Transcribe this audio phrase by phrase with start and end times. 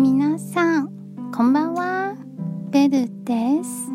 [0.00, 0.88] 皆さん、
[1.32, 2.14] こんばんは。
[2.70, 3.90] ベルです。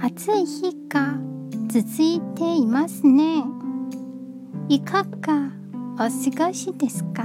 [0.00, 1.18] 暑い日が
[1.66, 3.42] 続いていますね。
[4.68, 5.50] いかが
[5.94, 7.24] お過ごしですか？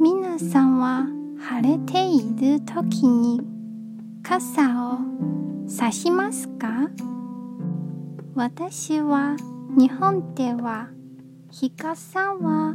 [0.00, 1.04] 皆さんは
[1.38, 3.42] 晴れている時に
[4.22, 5.00] 傘を
[5.68, 6.88] 差しますか？
[8.34, 9.36] 私は
[9.76, 10.88] 日本では
[11.50, 12.74] 日傘は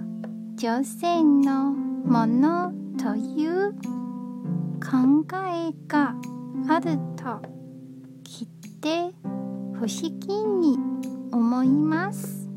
[0.57, 3.73] 女性のものという
[4.79, 6.15] 考えが
[6.69, 7.41] あると
[8.23, 8.47] きっ
[8.79, 9.11] て
[9.73, 10.77] 不思議に
[11.31, 12.47] 思います。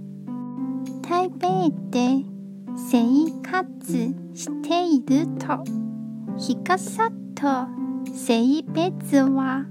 [1.03, 2.25] 台北で
[2.77, 5.65] 生活していると
[6.37, 7.67] 日傘と
[8.15, 9.65] 性別は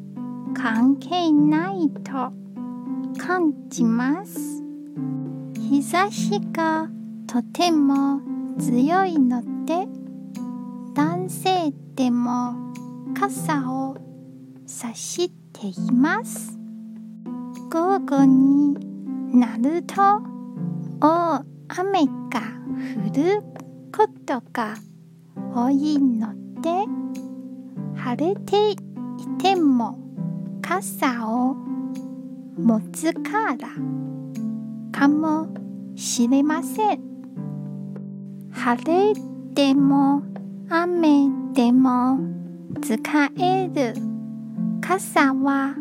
[0.55, 2.33] 関係ないと
[3.19, 4.63] 感じます。
[5.55, 6.89] 日差しが
[7.27, 9.87] とても強いので
[10.93, 12.73] 男性でも
[13.15, 13.97] 傘を
[14.65, 16.57] 差しています。
[17.71, 18.75] 午後に
[19.37, 19.95] なると
[21.01, 22.41] 大雨が
[22.95, 23.41] 降る
[23.95, 24.75] ことが
[25.53, 26.85] 多いので
[27.95, 28.75] 晴れてい
[29.37, 29.99] ても
[30.61, 31.55] 傘を
[32.57, 33.69] 持つから
[34.91, 35.47] かも
[35.95, 37.16] しれません。
[38.57, 39.13] 晴れ
[39.53, 40.23] でも
[40.69, 42.19] 雨でも
[42.81, 43.93] 使える。
[44.81, 45.75] 傘は